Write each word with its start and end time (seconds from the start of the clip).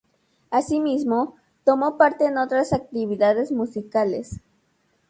Asimismo, 0.49 1.35
tomó 1.63 1.95
parte 1.95 2.25
en 2.25 2.39
otras 2.39 2.73
actividades 2.73 3.51
musicales. 3.51 4.41